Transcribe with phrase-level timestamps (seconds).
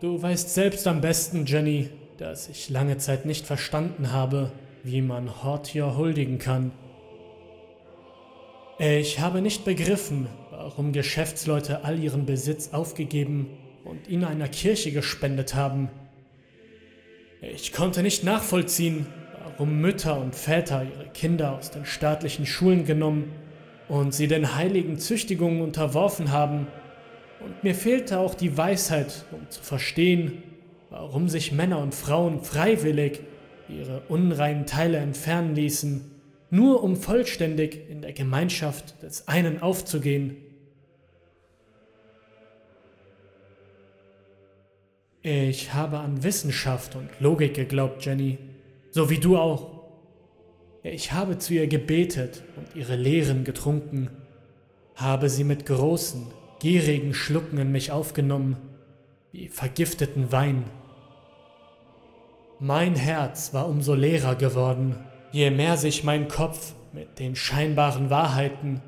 [0.00, 4.50] Du weißt selbst am besten, Jenny, dass ich lange Zeit nicht verstanden habe,
[4.82, 6.72] wie man Hortier huldigen kann.
[8.78, 15.54] Ich habe nicht begriffen, warum Geschäftsleute all ihren Besitz aufgegeben und ihn einer Kirche gespendet
[15.54, 15.90] haben.
[17.42, 19.04] Ich konnte nicht nachvollziehen,
[19.44, 23.32] warum Mütter und Väter ihre Kinder aus den staatlichen Schulen genommen
[23.86, 26.68] und sie den heiligen Züchtigungen unterworfen haben
[27.44, 30.42] und mir fehlte auch die Weisheit, um zu verstehen,
[30.90, 33.20] warum sich Männer und Frauen freiwillig
[33.68, 36.10] ihre unreinen Teile entfernen ließen,
[36.50, 40.36] nur um vollständig in der Gemeinschaft des einen aufzugehen.
[45.22, 48.38] Ich habe an Wissenschaft und Logik geglaubt, Jenny,
[48.90, 49.80] so wie du auch.
[50.82, 54.08] Ich habe zu ihr gebetet und ihre Lehren getrunken,
[54.94, 56.26] habe sie mit großen,
[56.60, 58.56] gierigen Schlucken in mich aufgenommen,
[59.32, 60.64] wie vergifteten Wein.
[62.58, 64.96] Mein Herz war umso leerer geworden,
[65.32, 68.82] je mehr sich mein Kopf mit den scheinbaren Wahrheiten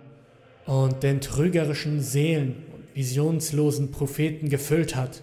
[0.66, 5.22] und den trügerischen Seelen und visionslosen Propheten gefüllt hat.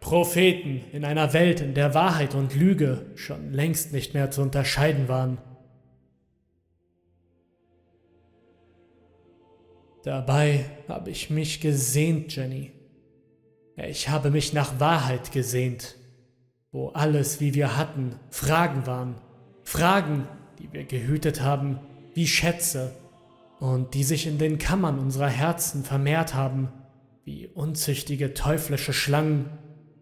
[0.00, 5.08] Propheten in einer Welt, in der Wahrheit und Lüge schon längst nicht mehr zu unterscheiden
[5.08, 5.38] waren.
[10.06, 12.70] Dabei habe ich mich gesehnt, Jenny.
[13.76, 15.96] Ich habe mich nach Wahrheit gesehnt,
[16.70, 19.16] wo alles, wie wir hatten, Fragen waren.
[19.64, 20.28] Fragen,
[20.60, 21.80] die wir gehütet haben,
[22.14, 22.92] wie Schätze
[23.58, 26.68] und die sich in den Kammern unserer Herzen vermehrt haben,
[27.24, 29.46] wie unzüchtige teuflische Schlangen,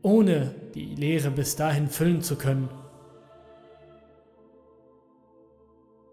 [0.03, 2.69] ohne die Leere bis dahin füllen zu können.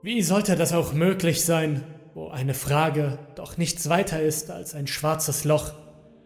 [0.02, 4.88] Wie sollte das auch möglich sein, wo eine Frage doch nichts weiter ist als ein
[4.88, 5.74] schwarzes Loch,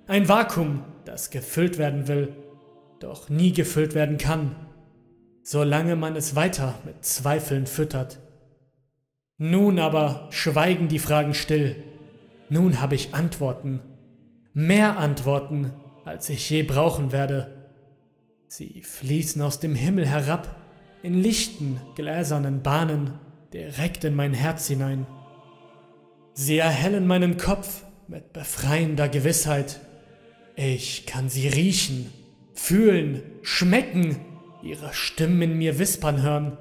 [0.07, 2.35] ein Vakuum, das gefüllt werden will,
[2.99, 4.55] doch nie gefüllt werden kann,
[5.43, 8.19] solange man es weiter mit Zweifeln füttert.
[9.37, 11.75] Nun aber schweigen die Fragen still,
[12.49, 13.81] nun habe ich Antworten,
[14.53, 15.73] mehr Antworten,
[16.05, 17.69] als ich je brauchen werde.
[18.47, 20.55] Sie fließen aus dem Himmel herab,
[21.01, 23.19] in lichten, gläsernen Bahnen,
[23.53, 25.05] direkt in mein Herz hinein.
[26.37, 29.79] Sie erhellen meinen Kopf mit befreiender Gewissheit.
[30.57, 32.11] Ich kann sie riechen,
[32.53, 34.17] fühlen, schmecken,
[34.61, 36.57] ihre Stimmen in mir wispern hören.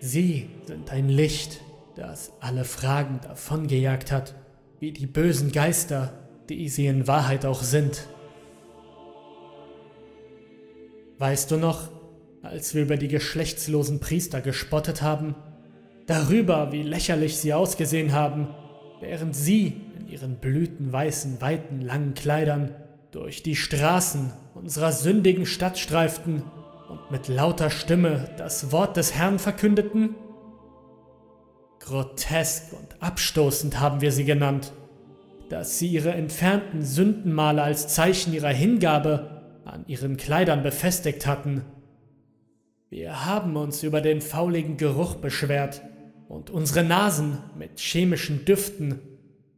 [0.00, 1.60] Sie sind ein Licht,
[1.96, 4.34] das alle Fragen davongejagt hat,
[4.80, 6.14] wie die bösen Geister,
[6.48, 8.08] die sie in Wahrheit auch sind.
[11.18, 11.93] Weißt du noch,
[12.44, 15.34] als wir über die geschlechtslosen Priester gespottet haben,
[16.06, 18.48] darüber, wie lächerlich sie ausgesehen haben,
[19.00, 22.74] während sie in ihren blütenweißen, weiten, langen Kleidern
[23.12, 26.42] durch die Straßen unserer sündigen Stadt streiften
[26.90, 30.14] und mit lauter Stimme das Wort des Herrn verkündeten?
[31.80, 34.72] Grotesk und abstoßend haben wir sie genannt,
[35.48, 39.30] dass sie ihre entfernten Sündenmale als Zeichen ihrer Hingabe
[39.64, 41.62] an ihren Kleidern befestigt hatten
[42.94, 45.82] wir haben uns über den fauligen Geruch beschwert
[46.28, 49.00] und unsere Nasen mit chemischen Düften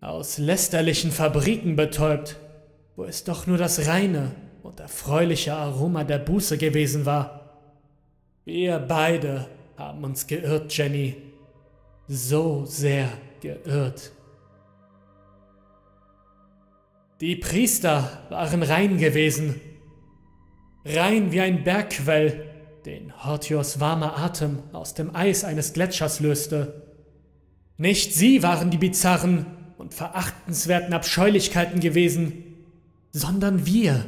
[0.00, 2.38] aus lästerlichen Fabriken betäubt,
[2.96, 4.30] wo es doch nur das reine
[4.62, 7.58] und erfreuliche Aroma der Buße gewesen war.
[8.46, 9.46] Wir beide
[9.76, 11.16] haben uns geirrt, Jenny.
[12.08, 13.10] So sehr
[13.42, 14.12] geirrt.
[17.20, 19.60] Die Priester waren rein gewesen,
[20.86, 22.45] rein wie ein Bergquell,
[22.86, 26.82] den Hortios warmer Atem aus dem Eis eines Gletschers löste.
[27.76, 32.44] Nicht sie waren die bizarren und verachtenswerten Abscheulichkeiten gewesen,
[33.10, 34.04] sondern wir.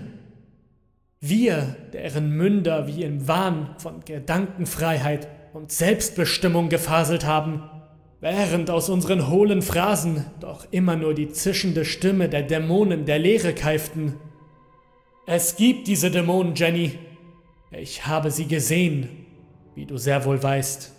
[1.21, 7.69] Wir, deren Münder wie im Wahn von Gedankenfreiheit und Selbstbestimmung gefaselt haben,
[8.21, 13.55] während aus unseren hohlen Phrasen doch immer nur die zischende Stimme der Dämonen der Leere
[13.55, 14.15] keiften.
[15.27, 16.93] Es gibt diese Dämonen, Jenny,
[17.71, 19.09] ich habe sie gesehen,
[19.75, 20.93] wie du sehr wohl weißt.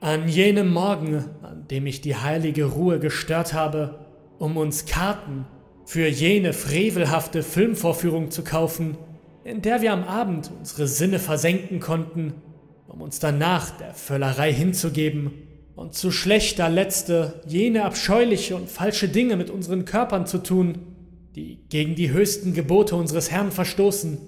[0.00, 4.06] An jenem Morgen, an dem ich die heilige Ruhe gestört habe,
[4.38, 5.46] um uns Karten
[5.84, 8.98] für jene frevelhafte Filmvorführung zu kaufen,
[9.44, 12.34] in der wir am Abend unsere Sinne versenken konnten,
[12.88, 15.32] um uns danach der Völlerei hinzugeben
[15.76, 20.91] und zu schlechter Letzte jene abscheuliche und falsche Dinge mit unseren Körpern zu tun,
[21.34, 24.18] die gegen die höchsten Gebote unseres Herrn verstoßen.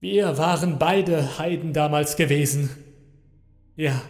[0.00, 2.70] Wir waren beide Heiden damals gewesen.
[3.76, 4.00] Ja,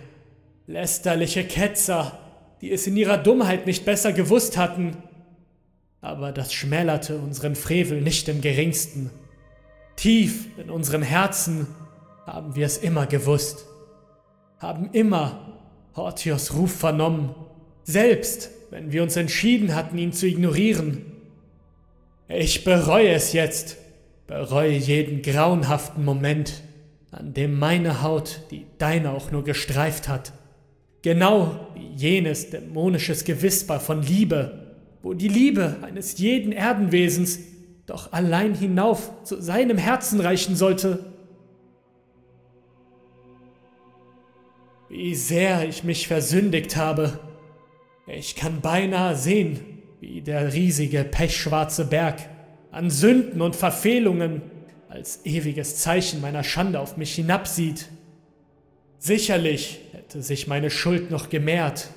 [0.67, 2.19] lästerliche Ketzer,
[2.61, 4.97] die es in ihrer Dummheit nicht besser gewusst hatten.
[6.01, 9.11] Aber das schmälerte unseren Frevel nicht im geringsten.
[9.97, 11.67] Tief in unseren Herzen
[12.27, 13.67] haben wir es immer gewusst,
[14.59, 15.61] haben immer
[15.95, 17.35] Hortios Ruf vernommen,
[17.85, 21.12] selbst wenn wir uns entschieden hatten, ihn zu ignorieren.
[22.29, 23.77] Ich bereue es jetzt,
[24.27, 26.63] bereue jeden grauenhaften Moment,
[27.11, 30.33] an dem meine Haut die deine auch nur gestreift hat.
[31.03, 37.41] Genau wie jenes dämonisches Gewisper von Liebe, wo die Liebe eines jeden Erdenwesens
[37.87, 41.05] doch allein hinauf zu seinem Herzen reichen sollte.
[44.89, 47.19] Wie sehr ich mich versündigt habe.
[48.07, 49.72] Ich kann beinahe sehen,
[50.03, 52.29] wie der riesige pechschwarze Berg
[52.73, 54.43] an Sünden und Verfehlungen
[54.89, 57.87] als ewiges Zeichen meiner Schande auf mich hinabsieht.
[58.99, 61.91] Sicherlich hätte sich meine Schuld noch gemehrt,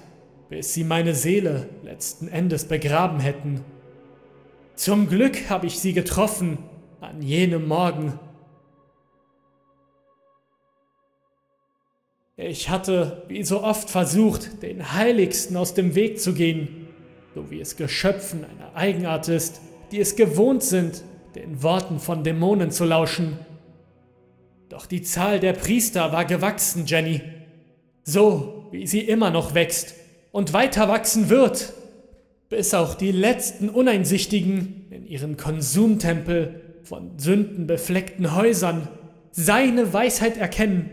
[0.49, 3.61] bis sie meine Seele letzten Endes begraben hätten.
[4.75, 6.59] Zum Glück habe ich sie getroffen
[7.01, 8.19] an jenem Morgen.
[12.37, 16.84] Ich hatte, wie so oft, versucht, den Heiligsten aus dem Weg zu gehen,
[17.35, 19.59] so wie es Geschöpfen einer Eigenart ist,
[19.91, 21.03] die es gewohnt sind,
[21.35, 23.37] den Worten von Dämonen zu lauschen.
[24.69, 27.21] Doch die Zahl der Priester war gewachsen, Jenny,
[28.03, 29.95] so wie sie immer noch wächst
[30.31, 31.73] und weiter wachsen wird,
[32.47, 38.87] bis auch die letzten Uneinsichtigen in ihren Konsumtempel von sündenbefleckten Häusern
[39.31, 40.89] seine Weisheit erkennen.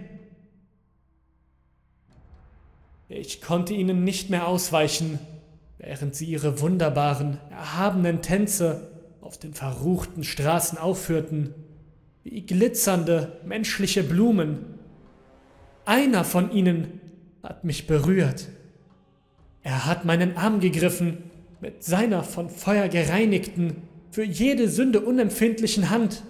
[3.08, 5.20] Ich konnte ihnen nicht mehr ausweichen,
[5.82, 8.88] während sie ihre wunderbaren, erhabenen Tänze
[9.20, 11.55] auf den verruchten Straßen aufführten,
[12.23, 14.64] wie glitzernde menschliche Blumen.
[15.84, 17.00] Einer von ihnen
[17.43, 18.49] hat mich berührt.
[19.64, 21.31] Er hat meinen Arm gegriffen
[21.61, 26.23] mit seiner von Feuer gereinigten, für jede Sünde unempfindlichen Hand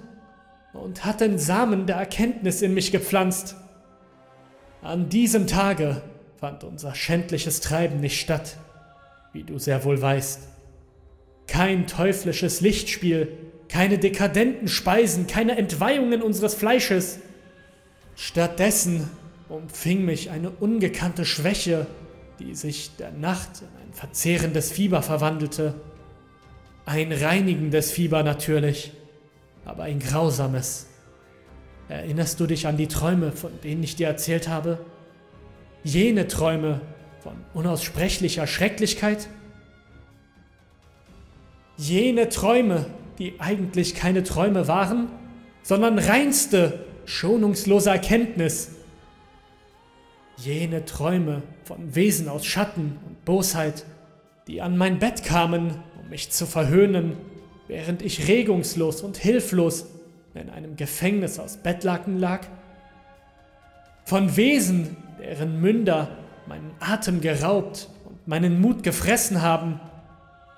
[0.73, 3.57] und hat den Samen der Erkenntnis in mich gepflanzt.
[4.83, 6.03] An diesem Tage
[6.37, 8.57] fand unser schändliches Treiben nicht statt,
[9.33, 10.49] wie du sehr wohl weißt.
[11.47, 13.29] Kein teuflisches Lichtspiel,
[13.69, 17.19] keine dekadenten Speisen, keine Entweihungen unseres Fleisches.
[18.15, 19.09] Stattdessen
[19.49, 21.87] umfing mich eine ungekannte Schwäche,
[22.39, 25.75] die sich der Nacht in ein verzehrendes Fieber verwandelte.
[26.85, 28.93] Ein reinigendes Fieber natürlich,
[29.65, 30.87] aber ein grausames.
[31.89, 34.85] Erinnerst du dich an die Träume, von denen ich dir erzählt habe?
[35.85, 36.81] Jene Träume
[37.23, 39.29] von unaussprechlicher Schrecklichkeit?
[41.77, 42.87] Jene Träume,
[43.19, 45.09] die eigentlich keine Träume waren,
[45.63, 48.73] sondern reinste, schonungslose Erkenntnis.
[50.37, 53.85] Jene Träume von Wesen aus Schatten und Bosheit,
[54.49, 57.17] die an mein Bett kamen, um mich zu verhöhnen,
[57.69, 59.87] während ich regungslos und hilflos
[60.35, 62.47] in einem Gefängnis aus Bettlaken lag.
[64.05, 69.81] Von Wesen, deren Münder meinen Atem geraubt und meinen Mut gefressen haben,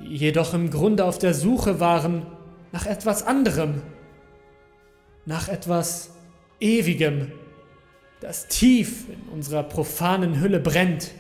[0.00, 2.26] die jedoch im Grunde auf der Suche waren
[2.72, 3.82] nach etwas anderem,
[5.26, 6.10] nach etwas
[6.60, 7.32] Ewigem,
[8.20, 11.12] das tief in unserer profanen Hülle brennt.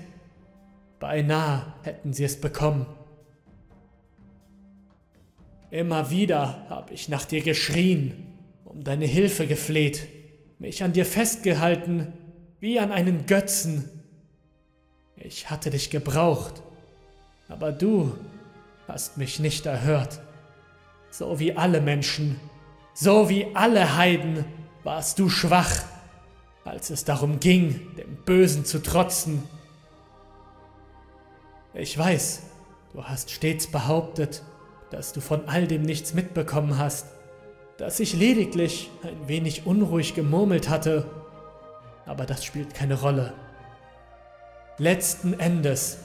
[0.98, 2.86] Beinahe hätten sie es bekommen.
[5.70, 8.26] Immer wieder habe ich nach dir geschrien,
[8.64, 10.06] um deine Hilfe gefleht,
[10.58, 12.12] mich an dir festgehalten,
[12.60, 13.90] wie an einen Götzen.
[15.16, 16.62] Ich hatte dich gebraucht,
[17.48, 18.16] aber du
[18.88, 20.20] hast mich nicht erhört.
[21.10, 22.40] So wie alle Menschen,
[22.94, 24.44] so wie alle Heiden
[24.82, 25.82] warst du schwach,
[26.64, 29.42] als es darum ging, dem Bösen zu trotzen.
[31.74, 32.42] Ich weiß,
[32.92, 34.42] du hast stets behauptet,
[34.90, 37.06] dass du von all dem nichts mitbekommen hast,
[37.78, 41.10] dass ich lediglich ein wenig unruhig gemurmelt hatte,
[42.06, 43.32] aber das spielt keine Rolle.
[44.78, 45.98] Letzten Endes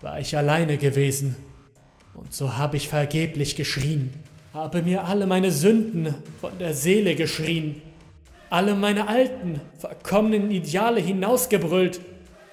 [0.00, 1.34] war ich alleine gewesen.
[2.14, 4.12] Und so habe ich vergeblich geschrien,
[4.54, 7.82] habe mir alle meine Sünden von der Seele geschrien,
[8.48, 12.00] alle meine alten, verkommenen Ideale hinausgebrüllt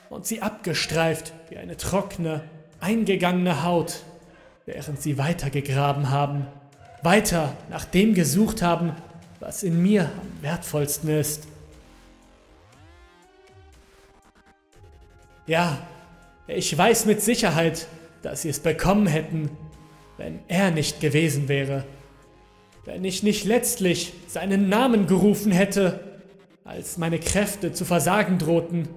[0.10, 2.42] und sie abgestreift wie eine trockene,
[2.80, 4.04] eingegangene Haut,
[4.66, 6.48] während sie weitergegraben haben,
[7.04, 8.94] weiter nach dem gesucht haben,
[9.40, 11.49] was in mir am wertvollsten ist.
[15.50, 15.80] Ja,
[16.46, 17.88] ich weiß mit Sicherheit,
[18.22, 19.50] dass sie es bekommen hätten,
[20.18, 21.86] wenn er nicht gewesen wäre.
[22.86, 26.22] Wenn ich nicht letztlich seinen Namen gerufen hätte,
[26.66, 28.90] als meine Kräfte zu versagen drohten.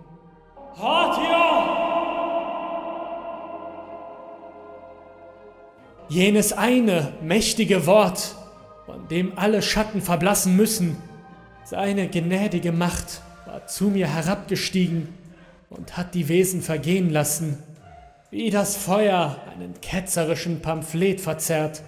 [0.77, 1.79] Hartia!
[6.11, 8.35] jenes eine mächtige Wort,
[8.85, 10.99] von dem alle Schatten verblassen müssen,
[11.65, 15.22] seine gnädige Macht war zu mir herabgestiegen
[15.77, 17.63] und hat die Wesen vergehen lassen,
[18.31, 21.83] wie das Feuer einen ketzerischen Pamphlet verzerrt.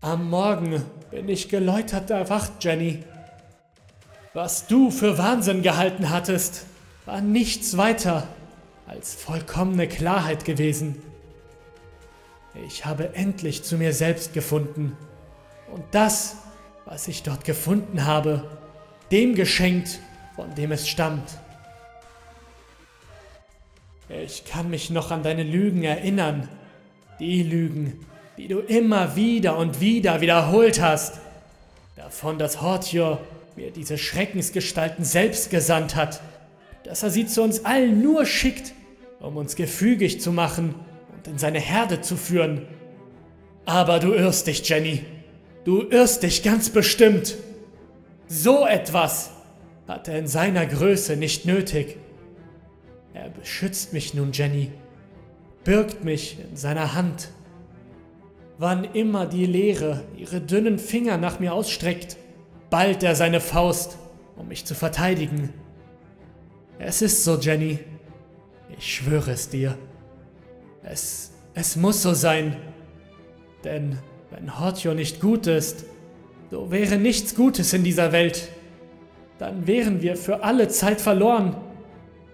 [0.00, 3.02] Am Morgen bin ich geläutert erwacht, Jenny.
[4.34, 6.66] Was du für Wahnsinn gehalten hattest,
[7.06, 8.28] war nichts weiter
[8.86, 11.02] als vollkommene Klarheit gewesen.
[12.66, 14.96] Ich habe endlich zu mir selbst gefunden
[15.72, 16.36] und das,
[16.84, 18.44] was ich dort gefunden habe,
[19.10, 20.00] dem geschenkt,
[20.36, 21.38] von dem es stammt.
[24.08, 26.48] Ich kann mich noch an deine Lügen erinnern,
[27.20, 28.00] die Lügen,
[28.38, 31.20] die du immer wieder und wieder wiederholt hast,
[31.94, 33.20] davon, dass Hortior
[33.54, 36.22] mir diese Schreckensgestalten selbst gesandt hat,
[36.84, 38.72] dass er sie zu uns allen nur schickt,
[39.20, 40.74] um uns gefügig zu machen
[41.14, 42.66] und in seine Herde zu führen.
[43.66, 45.04] Aber du irrst dich, Jenny.
[45.64, 47.36] Du irrst dich ganz bestimmt.
[48.26, 49.30] So etwas
[49.86, 51.98] hat er in seiner Größe nicht nötig.
[53.18, 54.70] Er beschützt mich nun, Jenny,
[55.64, 57.30] birgt mich in seiner Hand.
[58.58, 62.16] Wann immer die Leere ihre dünnen Finger nach mir ausstreckt,
[62.70, 63.98] ballt er seine Faust,
[64.36, 65.52] um mich zu verteidigen.
[66.78, 67.80] Es ist so, Jenny.
[68.78, 69.76] Ich schwöre es dir.
[70.84, 72.56] Es, es muss so sein.
[73.64, 73.98] Denn
[74.30, 75.86] wenn Hortio nicht gut ist,
[76.52, 78.48] so wäre nichts Gutes in dieser Welt.
[79.40, 81.56] Dann wären wir für alle Zeit verloren.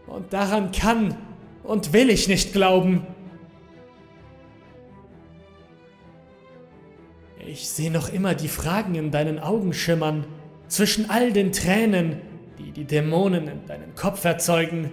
[0.07, 1.17] Und daran kann
[1.63, 3.07] und will ich nicht glauben.
[7.47, 10.27] Ich sehe noch immer die Fragen in deinen Augen schimmern,
[10.69, 12.21] zwischen all den Tränen,
[12.59, 14.91] die die Dämonen in deinem Kopf erzeugen,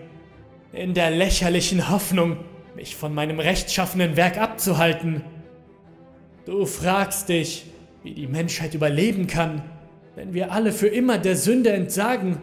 [0.74, 2.38] in der lächerlichen Hoffnung,
[2.76, 5.24] mich von meinem rechtschaffenen Werk abzuhalten.
[6.46, 7.66] Du fragst dich,
[8.04, 9.64] wie die Menschheit überleben kann,
[10.16, 12.38] wenn wir alle für immer der Sünde entsagen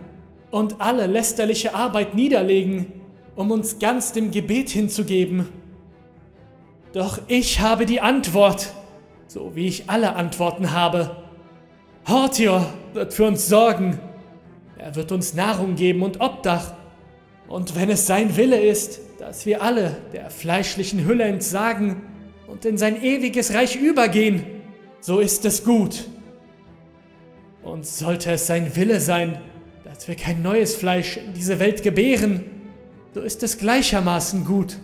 [0.51, 2.93] und alle lästerliche Arbeit niederlegen,
[3.37, 5.49] um uns ganz dem Gebet hinzugeben.
[6.93, 8.73] Doch ich habe die Antwort,
[9.27, 11.17] so wie ich alle Antworten habe.
[12.07, 14.01] Hortior wird für uns sorgen.
[14.79, 16.73] Er wird uns Nahrung geben und Obdach.
[17.49, 22.03] Und wenn es sein Wille ist, dass wir alle der fleischlichen Hülle entsagen
[22.47, 24.45] und in sein ewiges Reich übergehen,
[25.01, 26.09] so ist es gut.
[27.63, 29.39] Und sollte es sein Wille sein,
[29.99, 32.45] dass wir kein neues Fleisch in diese Welt gebären,
[33.15, 34.77] so ist es gleichermaßen gut.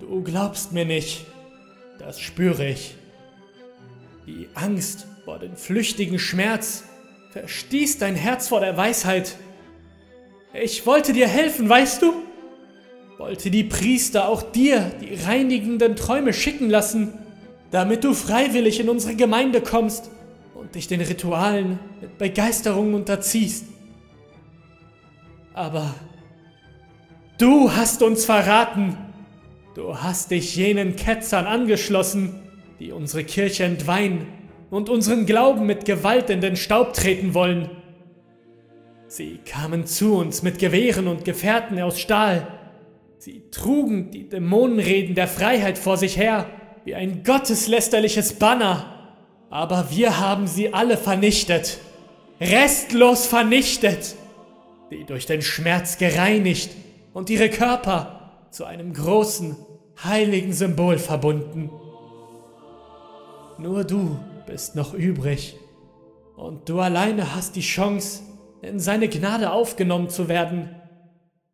[0.00, 1.24] Du glaubst mir nicht,
[1.98, 2.94] das spüre ich.
[4.26, 6.84] Die Angst vor dem flüchtigen Schmerz
[7.30, 9.36] verstieß dein Herz vor der Weisheit.
[10.52, 12.12] Ich wollte dir helfen, weißt du?
[13.16, 17.14] Wollte die Priester auch dir die reinigenden Träume schicken lassen,
[17.70, 20.10] damit du freiwillig in unsere Gemeinde kommst
[20.58, 23.66] und dich den Ritualen mit Begeisterung unterziehst.
[25.54, 25.94] Aber
[27.38, 28.96] du hast uns verraten.
[29.76, 32.34] Du hast dich jenen Ketzern angeschlossen,
[32.80, 34.26] die unsere Kirche entweihen
[34.70, 37.70] und unseren Glauben mit Gewalt in den Staub treten wollen.
[39.06, 42.48] Sie kamen zu uns mit Gewehren und Gefährten aus Stahl.
[43.18, 46.46] Sie trugen die Dämonenreden der Freiheit vor sich her
[46.84, 48.97] wie ein gotteslästerliches Banner.
[49.50, 51.78] Aber wir haben sie alle vernichtet,
[52.40, 54.14] restlos vernichtet,
[54.90, 56.70] die durch den Schmerz gereinigt
[57.14, 59.56] und ihre Körper zu einem großen,
[60.04, 61.70] heiligen Symbol verbunden.
[63.58, 65.56] Nur du bist noch übrig
[66.36, 68.22] und du alleine hast die Chance,
[68.62, 70.74] in seine Gnade aufgenommen zu werden.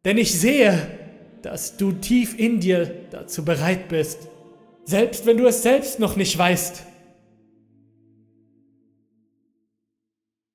[0.05, 0.79] Denn ich sehe,
[1.43, 4.29] dass du tief in dir dazu bereit bist,
[4.85, 6.85] selbst wenn du es selbst noch nicht weißt.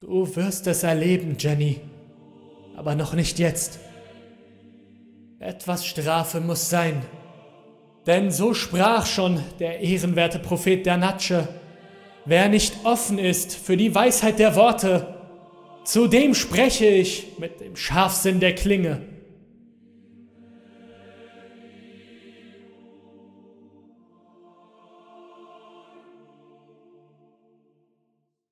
[0.09, 1.81] Du wirst es erleben, Jenny,
[2.75, 3.77] aber noch nicht jetzt.
[5.37, 7.03] Etwas Strafe muss sein,
[8.07, 11.47] denn so sprach schon der ehrenwerte Prophet der Natsche.
[12.25, 15.13] Wer nicht offen ist für die Weisheit der Worte,
[15.83, 19.03] zu dem spreche ich mit dem Scharfsinn der Klinge.